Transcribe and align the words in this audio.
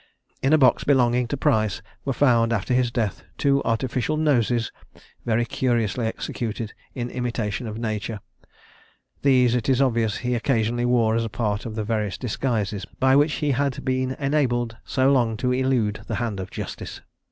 In 0.41 0.51
a 0.51 0.57
box 0.57 0.83
belonging 0.83 1.27
to 1.27 1.37
Price 1.37 1.83
were 2.05 2.11
found, 2.13 2.51
after 2.51 2.73
his 2.73 2.89
death, 2.89 3.21
two 3.37 3.61
artificial 3.63 4.17
noses, 4.17 4.71
very 5.27 5.45
curiously 5.45 6.07
executed, 6.07 6.73
in 6.95 7.11
imitation 7.11 7.67
of 7.67 7.77
nature. 7.77 8.19
These, 9.21 9.53
it 9.53 9.69
is 9.69 9.79
obvious, 9.79 10.17
he 10.17 10.33
occasionally 10.33 10.85
wore 10.85 11.15
as 11.15 11.23
a 11.23 11.29
part 11.29 11.67
of 11.67 11.75
the 11.75 11.83
various 11.83 12.17
disguises 12.17 12.83
by 12.99 13.15
which 13.15 13.33
he 13.33 13.51
had 13.51 13.85
been 13.85 14.13
enabled 14.17 14.75
so 14.83 15.11
long 15.11 15.37
to 15.37 15.51
elude 15.53 16.01
the 16.07 16.15
hand 16.15 16.39
of 16.39 16.49
justice. 16.49 17.01